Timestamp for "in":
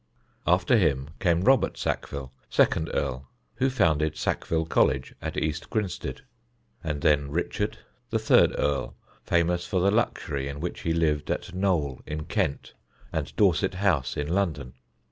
10.47-10.59, 12.07-12.25, 14.17-14.27